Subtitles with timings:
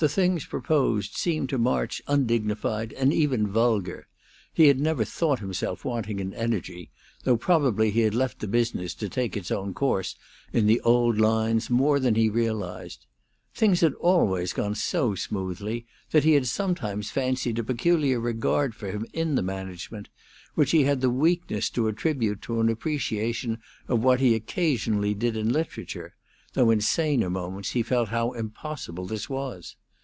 [0.00, 4.08] The things proposed seemed to March undignified, and even vulgar;
[4.50, 6.90] he had never thought himself wanting in energy,
[7.24, 10.16] though probably he had left the business to take its own course
[10.54, 13.04] in the old lines more than he realized.
[13.54, 18.90] Things had always gone so smoothly that he had sometimes fancied a peculiar regard for
[18.90, 20.08] him in the management,
[20.54, 25.36] which he had the weakness to attribute to an appreciation of what he occasionally did
[25.36, 26.14] in literature,
[26.54, 29.76] though in saner moments he felt how impossible this was.